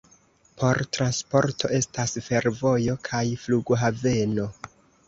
[0.61, 4.53] Por transporto estas fervojo kaj flughaveno.